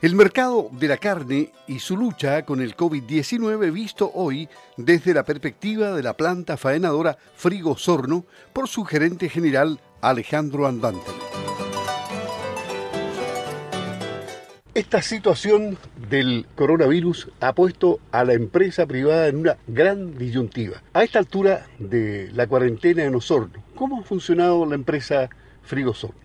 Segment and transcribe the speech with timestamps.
[0.00, 5.24] El mercado de la carne y su lucha con el COVID-19 visto hoy desde la
[5.24, 11.10] perspectiva de la planta faenadora Frigo Sorno por su gerente general Alejandro Andante.
[14.72, 15.76] Esta situación
[16.08, 20.80] del coronavirus ha puesto a la empresa privada en una gran disyuntiva.
[20.92, 25.28] A esta altura de la cuarentena en Osorno, ¿cómo ha funcionado la empresa
[25.64, 26.20] Frigo Sorno?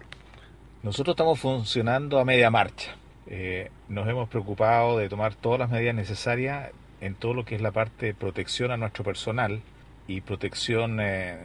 [0.83, 5.95] Nosotros estamos funcionando a media marcha eh, nos hemos preocupado de tomar todas las medidas
[5.95, 9.61] necesarias en todo lo que es la parte de protección a nuestro personal
[10.07, 11.37] y protección eh,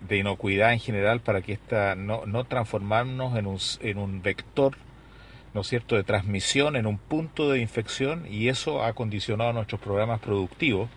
[0.00, 4.76] de inocuidad en general para que esta no, no transformarnos en un, en un vector
[5.54, 10.20] ¿no cierto?, de transmisión en un punto de infección y eso ha condicionado nuestros programas
[10.20, 10.88] productivos,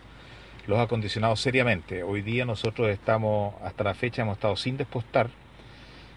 [0.67, 2.03] los ha condicionado seriamente.
[2.03, 5.29] Hoy día nosotros estamos, hasta la fecha hemos estado sin despostar,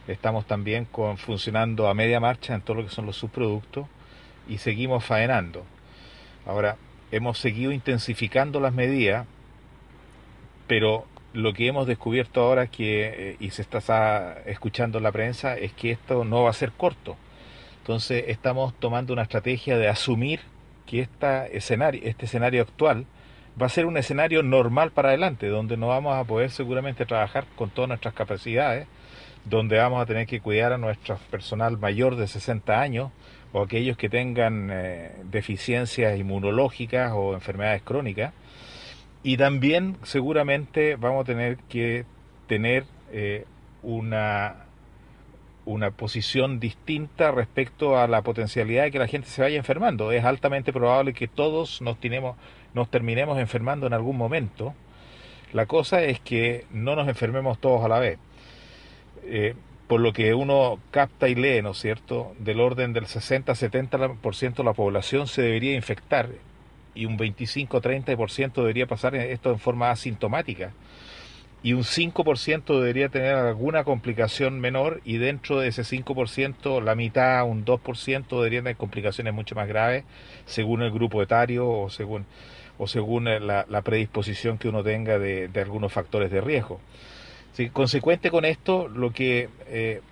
[0.06, 3.86] estamos también con, funcionando a media marcha en todo lo que son los subproductos
[4.48, 5.64] y seguimos faenando.
[6.46, 6.76] Ahora,
[7.10, 9.26] hemos seguido intensificando las medidas,
[10.66, 15.56] pero lo que hemos descubierto ahora que, eh, y se está escuchando en la prensa,
[15.56, 17.16] es que esto no va a ser corto.
[17.78, 20.40] Entonces estamos tomando una estrategia de asumir
[20.86, 23.06] que este escenario actual
[23.60, 27.44] va a ser un escenario normal para adelante, donde no vamos a poder seguramente trabajar
[27.56, 28.86] con todas nuestras capacidades,
[29.44, 33.10] donde vamos a tener que cuidar a nuestro personal mayor de 60 años,
[33.52, 38.32] o aquellos que tengan eh, deficiencias inmunológicas o enfermedades crónicas.
[39.22, 42.04] Y también seguramente vamos a tener que
[42.46, 43.44] tener eh,
[43.82, 44.66] una,
[45.64, 50.12] una posición distinta respecto a la potencialidad de que la gente se vaya enfermando.
[50.12, 52.36] Es altamente probable que todos nos, tenemos,
[52.72, 54.74] nos terminemos enfermando en algún momento.
[55.52, 58.18] La cosa es que no nos enfermemos todos a la vez.
[59.24, 59.54] Eh,
[59.88, 64.64] por lo que uno capta y lee, ¿no es cierto?, del orden del 60-70% de
[64.64, 66.30] la población se debería infectar
[66.94, 70.72] y un 25-30% debería pasar esto en forma asintomática
[71.62, 77.44] y un 5% debería tener alguna complicación menor y dentro de ese 5% la mitad,
[77.44, 80.04] un 2% deberían tener complicaciones mucho más graves
[80.46, 82.26] según el grupo etario o según,
[82.78, 86.80] o según la, predisposición que uno tenga de algunos factores de riesgo
[87.72, 90.02] consecuente con esto, lo que eh,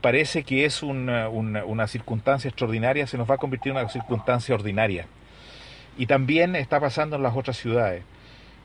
[0.00, 4.54] parece que es una, una, circunstancia extraordinaria se nos va a convertir en una circunstancia
[4.54, 5.06] ordinaria.
[5.96, 8.02] Y también está pasando en las otras ciudades.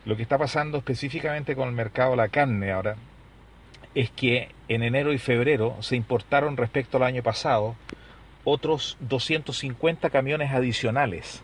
[0.05, 2.95] Lo que está pasando específicamente con el mercado de la carne ahora
[3.95, 7.75] es que en enero y febrero se importaron respecto al año pasado
[8.43, 11.43] otros 250 camiones adicionales.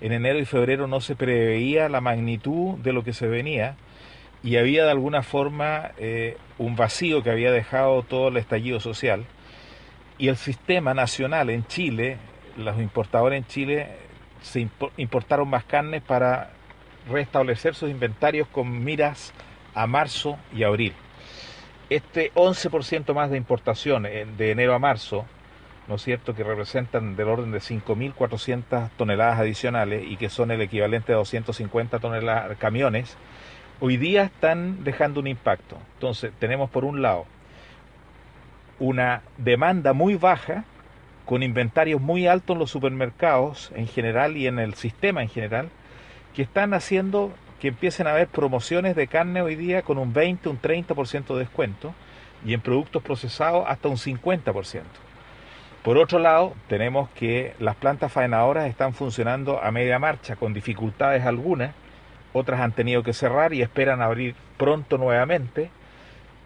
[0.00, 3.76] En enero y febrero no se preveía la magnitud de lo que se venía
[4.44, 9.24] y había de alguna forma eh, un vacío que había dejado todo el estallido social
[10.18, 12.18] y el sistema nacional en Chile,
[12.56, 13.88] los importadores en Chile
[14.42, 14.68] se
[14.98, 16.50] importaron más carnes para
[17.10, 19.32] restablecer sus inventarios con miras
[19.74, 20.92] a marzo y abril.
[21.88, 25.24] Este 11% más de importación eh, de enero a marzo,
[25.88, 30.60] ¿no es cierto?, que representan del orden de 5.400 toneladas adicionales y que son el
[30.60, 33.16] equivalente a 250 toneladas camiones,
[33.84, 35.76] hoy día están dejando un impacto.
[35.96, 37.26] Entonces, tenemos por un lado
[38.78, 40.64] una demanda muy baja,
[41.26, 45.68] con inventarios muy altos en los supermercados en general y en el sistema en general,
[46.34, 50.48] que están haciendo que empiecen a haber promociones de carne hoy día con un 20,
[50.48, 51.94] un 30% de descuento
[52.42, 54.80] y en productos procesados hasta un 50%.
[55.82, 61.26] Por otro lado, tenemos que las plantas faenadoras están funcionando a media marcha con dificultades
[61.26, 61.74] algunas
[62.34, 65.70] otras han tenido que cerrar y esperan abrir pronto nuevamente,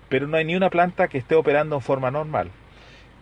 [0.09, 2.51] pero no hay ni una planta que esté operando en forma normal.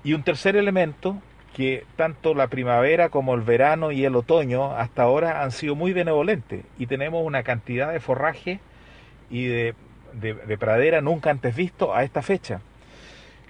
[0.04, 1.16] Y un tercer elemento,
[1.54, 5.94] que tanto la primavera como el verano y el otoño hasta ahora han sido muy
[5.94, 8.60] benevolentes y tenemos una cantidad de forraje
[9.30, 9.74] y de,
[10.12, 12.60] de pradera nunca antes visto a esta fecha.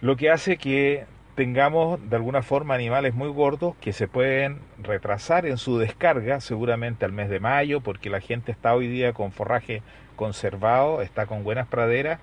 [0.01, 1.05] Lo que hace que
[1.37, 7.05] tengamos de alguna forma animales muy gordos que se pueden retrasar en su descarga seguramente
[7.05, 9.83] al mes de mayo porque la gente está hoy día con forraje
[10.17, 12.21] conservado, está con buenas praderas,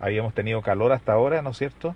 [0.00, 1.94] habíamos tenido calor hasta ahora, ¿no es cierto?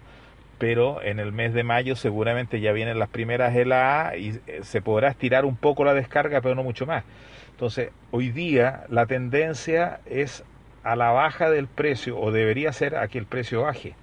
[0.58, 4.80] Pero en el mes de mayo seguramente ya vienen las primeras heladas y eh, se
[4.80, 7.02] podrá estirar un poco la descarga, pero no mucho más.
[7.50, 10.44] Entonces, hoy día la tendencia es
[10.84, 13.94] a la baja del precio, o debería ser a que el precio baje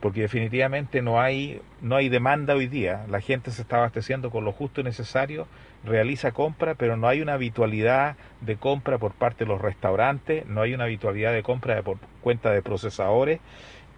[0.00, 3.04] porque definitivamente no hay, no hay demanda hoy día.
[3.08, 5.46] La gente se está abasteciendo con lo justo y necesario,
[5.84, 10.60] realiza compra, pero no hay una habitualidad de compra por parte de los restaurantes, no
[10.62, 13.40] hay una habitualidad de compra por cuenta de procesadores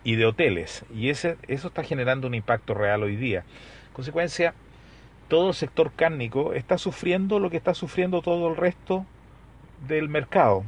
[0.05, 0.85] y de hoteles.
[0.95, 3.45] Y ese, eso está generando un impacto real hoy día.
[3.93, 4.55] consecuencia,
[5.29, 9.05] todo el sector cárnico está sufriendo lo que está sufriendo todo el resto
[9.87, 10.65] del mercado.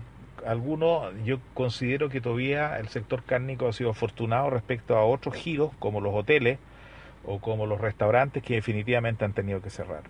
[0.46, 5.70] Algunos, yo considero que todavía el sector cárnico ha sido afortunado respecto a otros giros
[5.78, 6.58] como los hoteles
[7.24, 10.02] o como los restaurantes que definitivamente han tenido que cerrar.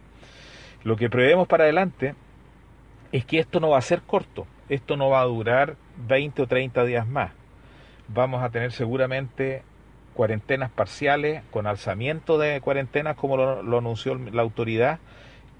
[0.84, 2.14] Lo que prevemos para adelante
[3.12, 6.46] es que esto no va a ser corto, esto no va a durar 20 o
[6.46, 7.32] 30 días más.
[8.08, 9.62] Vamos a tener seguramente
[10.14, 14.98] cuarentenas parciales con alzamiento de cuarentenas como lo, anunció la autoridad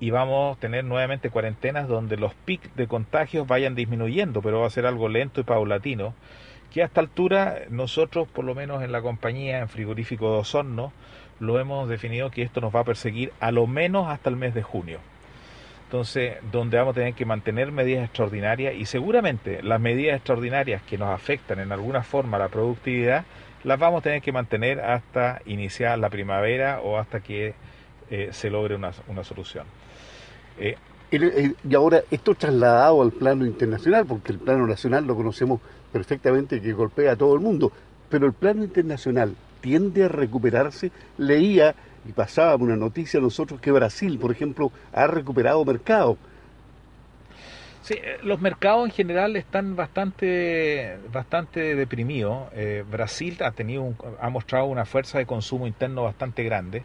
[0.00, 4.66] y vamos a tener nuevamente cuarentenas donde los picos de contagios vayan disminuyendo, pero va
[4.66, 6.14] a ser algo lento y paulatino,
[6.72, 10.92] que a esta altura nosotros, por lo menos en la compañía, en Frigorífico de Osorno,
[11.38, 14.54] lo hemos definido que esto nos va a perseguir a lo menos hasta el mes
[14.54, 15.00] de junio.
[15.84, 20.96] Entonces, donde vamos a tener que mantener medidas extraordinarias y seguramente las medidas extraordinarias que
[20.96, 23.24] nos afectan en alguna forma a la productividad,
[23.64, 27.54] las vamos a tener que mantener hasta iniciar la primavera o hasta que
[28.10, 28.92] eh, se logre una,
[29.24, 29.66] solución.
[30.60, 30.76] Eh,
[31.12, 35.60] y ahora, esto trasladado al plano internacional, porque el plano nacional lo conocemos
[35.92, 37.72] perfectamente que golpea a todo el mundo,
[38.08, 40.92] pero el plano internacional tiende a recuperarse.
[41.18, 41.74] Leía
[42.08, 46.16] y pasaba una noticia a nosotros que Brasil, por ejemplo, ha recuperado mercado.
[47.82, 52.48] Sí, eh, los mercados en general están bastante, bastante deprimidos.
[52.52, 56.84] Eh, Brasil ha tenido, ha mostrado una fuerza de consumo interno bastante grande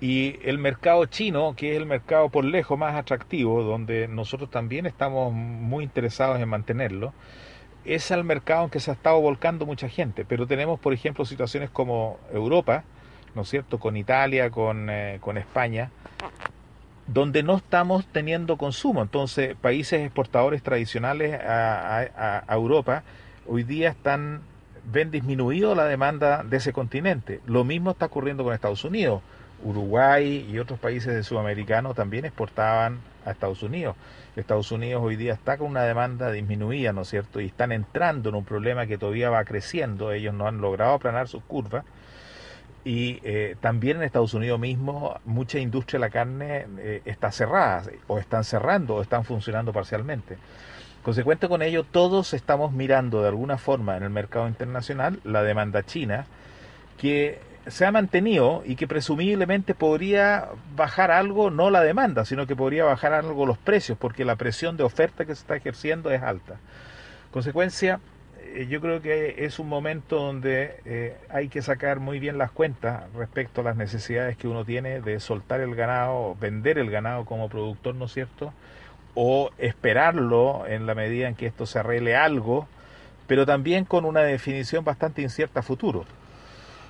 [0.00, 4.86] y el mercado chino, que es el mercado por lejos más atractivo, donde nosotros también
[4.86, 7.12] estamos muy interesados en mantenerlo,
[7.84, 10.24] es el mercado en que se ha estado volcando mucha gente.
[10.24, 12.84] Pero tenemos, por ejemplo, situaciones como Europa,
[13.34, 15.90] ¿no es cierto?, con Italia, con, eh, con España,
[17.08, 19.02] donde no estamos teniendo consumo.
[19.02, 23.02] Entonces, países exportadores tradicionales a, a, Europa
[23.46, 24.42] hoy día están
[24.84, 27.40] ven disminuido la demanda de ese continente.
[27.46, 29.22] Lo mismo está ocurriendo con Estados Unidos.
[29.64, 33.96] Uruguay y otros países de Sudamericano también exportaban a Estados Unidos.
[34.36, 37.40] Estados Unidos hoy día está con una demanda disminuida, ¿no es cierto?
[37.40, 40.12] Y están entrando en un problema que todavía va creciendo.
[40.12, 41.84] Ellos no han logrado aplanar sus curvas
[42.84, 47.82] y eh, también en Estados Unidos mismo mucha industria de la carne eh, está cerrada
[48.06, 50.38] o están cerrando o están funcionando parcialmente.
[51.02, 55.82] Consecuente con ello, todos estamos mirando de alguna forma en el mercado internacional la demanda
[55.82, 56.26] china
[56.98, 62.56] que se ha mantenido y que presumiblemente podría bajar algo, no la demanda, sino que
[62.56, 66.22] podría bajar algo los precios, porque la presión de oferta que se está ejerciendo es
[66.22, 66.56] alta.
[67.30, 68.00] Consecuencia,
[68.54, 72.50] eh, yo creo que es un momento donde eh, hay que sacar muy bien las
[72.50, 77.24] cuentas respecto a las necesidades que uno tiene de soltar el ganado, vender el ganado
[77.24, 78.52] como productor, ¿no es cierto?
[79.14, 82.66] O esperarlo en la medida en que esto se arregle algo,
[83.26, 86.06] pero también con una definición bastante incierta futuro.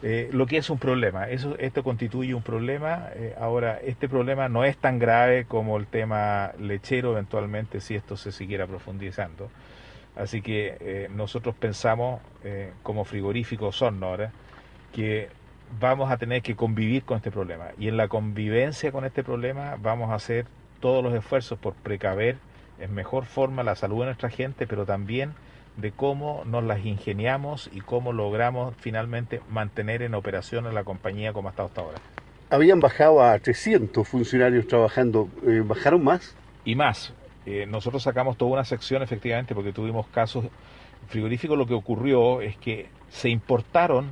[0.02, 3.08] Eh, lo que es un problema, eso, esto constituye un problema.
[3.40, 8.30] ahora, este problema no es tan grave como el tema lechero eventualmente si esto se
[8.30, 9.50] siguiera profundizando
[10.18, 14.32] Así que eh, nosotros pensamos, eh, como frigorífico Sonora,
[14.92, 15.28] que
[15.78, 17.66] vamos a tener que convivir con este problema.
[17.78, 20.46] Y en la convivencia con este problema vamos a hacer
[20.80, 22.36] todos los esfuerzos por precaver
[22.80, 25.34] en mejor forma la salud de nuestra gente, pero también
[25.78, 31.32] de cómo nos las ingeniamos y cómo logramos finalmente mantener en operación a la compañía
[31.32, 31.98] como ha estado hasta ahora.
[32.50, 36.34] Habían bajado a 300 funcionarios trabajando, eh, ¿bajaron más?
[36.64, 37.12] Y más,
[37.46, 40.46] eh, nosotros sacamos toda una sección efectivamente porque tuvimos casos
[41.08, 41.56] frigoríficos.
[41.56, 44.10] Lo que ocurrió es que se importaron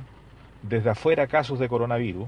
[0.63, 2.27] desde afuera casos de coronavirus.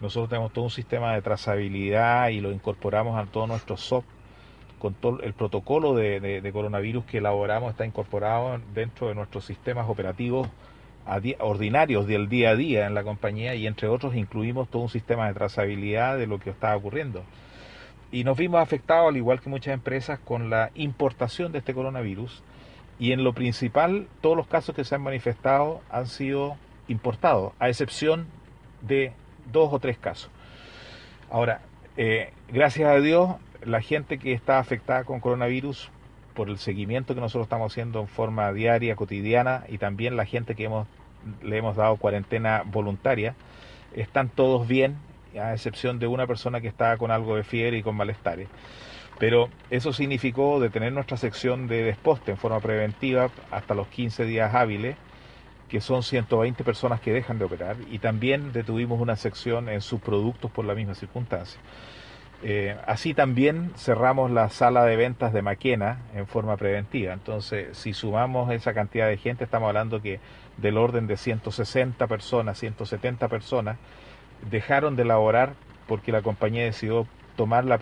[0.00, 4.04] Nosotros tenemos todo un sistema de trazabilidad y lo incorporamos a todo nuestro SOP.
[4.80, 10.48] Con todo el protocolo de, coronavirus que elaboramos está incorporado dentro de nuestros sistemas operativos
[11.38, 15.28] ordinarios del día a día en la compañía y entre otros incluimos todo un sistema
[15.28, 17.22] de trazabilidad de lo que está ocurriendo.
[18.10, 22.42] Y nos vimos afectados, al igual que muchas empresas, con la importación de este coronavirus.
[22.98, 26.56] Y en lo principal, todos los casos que se han manifestado han sido
[26.88, 28.26] importados, a excepción
[28.82, 29.12] de
[29.52, 30.30] dos o tres casos.
[31.30, 31.60] Ahora,
[31.96, 35.90] eh, gracias a Dios, la gente que está afectada con coronavirus,
[36.34, 40.54] por el seguimiento que nosotros estamos haciendo en forma diaria, cotidiana, y también la gente
[40.54, 40.86] que hemos,
[41.42, 43.34] le hemos dado cuarentena voluntaria,
[43.94, 44.96] están todos bien,
[45.38, 48.48] a excepción de una persona que estaba con algo de fiebre y con malestares.
[49.18, 54.54] Pero eso significó detener nuestra sección de desposte en forma preventiva hasta los 15 días
[54.54, 54.96] hábiles,
[55.68, 60.50] que son 120 personas que dejan de operar, y también detuvimos una sección en subproductos
[60.50, 61.60] por la misma circunstancia.
[62.42, 67.12] Eh, así también cerramos la sala de ventas de Maquena en forma preventiva.
[67.12, 70.20] Entonces, si sumamos esa cantidad de gente, estamos hablando que
[70.56, 73.76] del orden de 160 personas, 170 personas,
[74.50, 75.52] dejaron de elaborar
[75.86, 77.06] porque la compañía decidió
[77.36, 77.78] tomar la,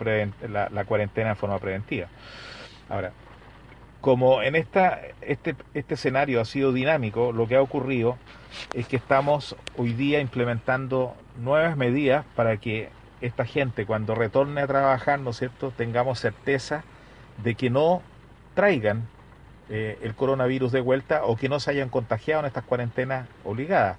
[0.71, 2.09] la, cuarentena en forma preventiva.
[2.89, 3.13] Ahora,
[4.01, 8.17] como en esta, este, este escenario ha sido dinámico, lo que ha ocurrido
[8.75, 12.89] es que estamos hoy día implementando nuevas medidas para que
[13.21, 16.85] esta gente cuando retorne a trabajar, ¿no es cierto?, tengamos certeza
[17.43, 18.03] de que no
[18.55, 19.07] traigan
[19.71, 23.99] eh, el coronavirus de vuelta o que no se hayan contagiado en estas cuarentenas obligadas.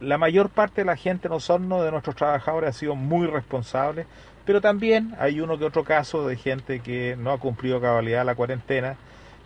[0.00, 4.06] la mayor parte de la gente en Osorno, de nuestros trabajadores, ha sido muy responsable,
[4.44, 8.34] pero también hay uno que otro caso de gente que no ha cumplido cabalidad la
[8.34, 8.96] cuarentena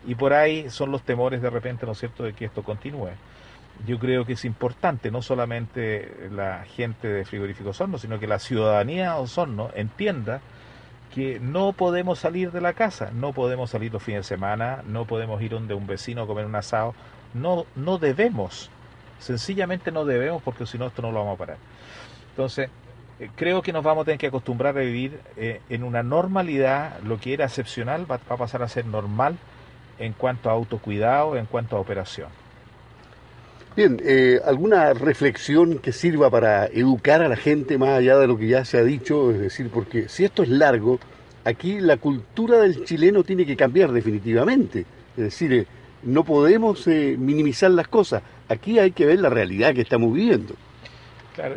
[0.06, 3.10] y por ahí son los temores de repente, ¿no es cierto?, de que esto continúe.
[3.86, 8.38] Yo creo que es importante no solamente la gente de Frigorífico Osorno, sino que la
[8.38, 10.40] ciudadanía de Osorno entienda
[11.12, 15.04] que no podemos salir de la casa, no podemos salir los fines de semana, no
[15.04, 16.94] podemos ir donde un vecino a comer un asado,
[17.34, 18.70] no, no debemos,
[19.18, 21.56] sencillamente no debemos porque si no esto no lo vamos a parar.
[22.30, 22.70] Entonces,
[23.20, 26.98] eh, creo que nos vamos a tener que acostumbrar a vivir eh, en una normalidad,
[27.04, 29.36] lo que era excepcional va, a pasar a ser normal
[29.98, 32.28] en cuanto a autocuidado, en cuanto a operación.
[33.74, 38.36] Bien, eh, ¿alguna reflexión que sirva para educar a la gente más allá de lo
[38.36, 39.30] que ya se ha dicho?
[39.30, 41.00] Es decir, porque si esto es largo,
[41.44, 44.80] aquí la cultura del chileno tiene que cambiar definitivamente.
[45.16, 45.66] Es decir, eh,
[46.02, 48.22] no podemos eh, minimizar las cosas.
[48.50, 50.54] Aquí hay que ver la realidad que estamos viviendo.
[51.34, 51.54] Claro,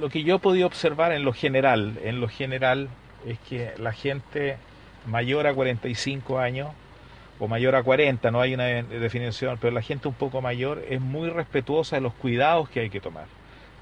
[0.00, 2.88] lo que yo he podido observar en lo general, en lo general
[3.24, 4.56] es que la gente
[5.06, 6.70] mayor a 45 años
[7.42, 11.00] o mayor a 40, no hay una definición, pero la gente un poco mayor es
[11.00, 13.24] muy respetuosa de los cuidados que hay que tomar.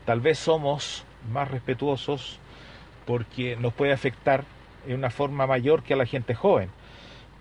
[0.06, 2.38] Tal vez somos más respetuosos
[3.04, 4.44] porque nos puede afectar
[4.88, 6.70] en una forma mayor que a la gente joven.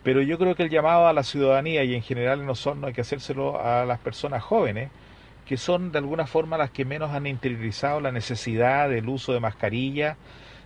[0.03, 2.87] Pero yo creo que el llamado a la ciudadanía y en general no son, no
[2.87, 4.91] hay que hacérselo a las personas jóvenes,
[5.45, 9.39] que son de alguna forma las que menos han interiorizado la necesidad del uso de
[9.39, 10.17] mascarilla,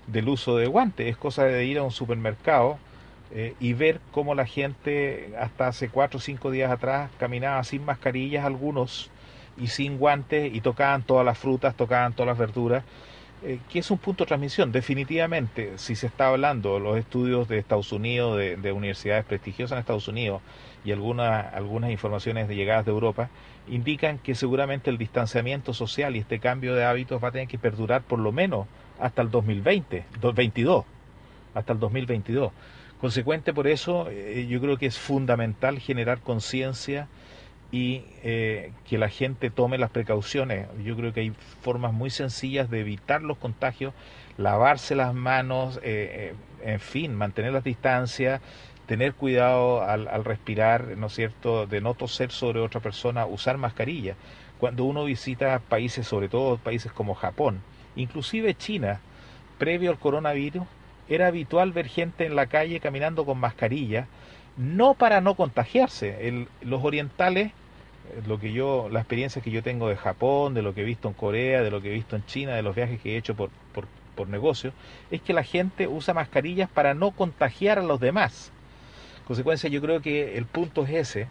[0.08, 1.06] del uso de guantes.
[1.06, 2.80] Es cosa de ir a un supermercado
[3.36, 7.84] eh, y ver cómo la gente hasta hace cuatro o cinco días atrás caminaba sin
[7.84, 9.10] mascarillas algunos
[9.58, 12.84] y sin guantes y tocaban todas las frutas, tocaban todas las verduras,
[13.44, 14.72] eh, que es un punto de transmisión.
[14.72, 20.08] Definitivamente, si se está hablando los estudios de Estados Unidos, de, universidades prestigiosas en Estados
[20.08, 20.44] Unidos
[20.86, 23.30] y algunas, algunas informaciones de llegadas de Europa,
[23.68, 27.58] indican que seguramente el distanciamiento social y este cambio de hábitos va a tener que
[27.58, 28.68] perdurar por lo menos
[29.00, 30.86] hasta el 2020, 2022,
[31.56, 32.52] hasta el 2022.
[33.04, 37.10] Consecuente por eso, eh, yo creo que es fundamental generar conciencia
[37.70, 40.70] y eh, que la gente tome las precauciones.
[40.86, 43.94] Yo creo que hay formas muy sencillas de evitar los contagios,
[44.38, 46.34] lavarse las manos, eh,
[46.64, 48.40] en fin, mantener las distancias,
[48.86, 53.58] tener cuidado al, al, respirar, ¿no es cierto?, de no toser sobre otra persona, usar
[53.58, 54.16] mascarilla.
[54.60, 57.64] Cuando uno visita países, sobre todo países como Japón,
[57.98, 59.02] inclusive China,
[59.58, 60.66] previo al coronavirus,
[61.10, 64.08] era habitual ver gente en la calle caminando con mascarilla,
[64.58, 66.46] no para no contagiarse.
[66.62, 70.74] los orientales, eh, lo que yo, la experiencia que yo tengo de Japón, de lo
[70.74, 73.00] que he visto en Corea, de lo que he visto en China, de los viajes
[73.02, 74.74] que he hecho por, por, por negocio,
[75.12, 78.52] es que la gente usa mascarillas para no contagiar a los demás.
[79.26, 81.28] consecuencia, yo creo que el punto es ese,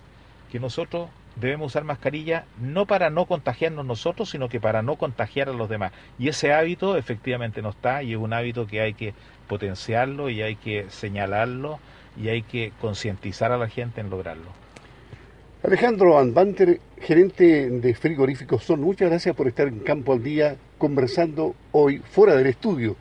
[0.50, 5.48] que nosotros debemos usar mascarilla no para no contagiarnos nosotros, sino que para no contagiar
[5.48, 5.92] a los demás.
[6.18, 9.14] Y ese hábito efectivamente no está y es un hábito que hay que
[9.48, 11.78] potenciarlo y hay que señalarlo
[12.16, 14.50] y hay que concientizar a la gente en lograrlo.
[15.64, 21.54] Alejandro Anbanter, gerente de Frigoríficos Son, muchas gracias por estar en Campo al Día conversando
[21.70, 22.96] hoy fuera del estudio.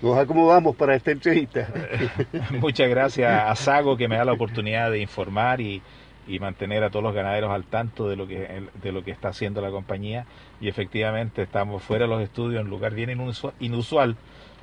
[0.00, 1.68] Nos acomodamos para esta entrevista.
[2.60, 5.82] muchas gracias a Sago que me da la oportunidad de informar y,
[6.28, 9.28] y mantener a todos los ganaderos al tanto de lo que de lo que está
[9.28, 10.26] haciendo la compañía.
[10.60, 13.10] Y efectivamente estamos fuera de los estudios en un lugar bien
[13.58, 14.16] inusual.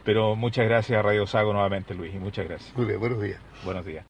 [0.04, 2.78] Pero muchas gracias a Radio Sago nuevamente Luis y muchas gracias.
[2.78, 3.40] Muy bien buenos días.
[3.66, 4.06] Buenos días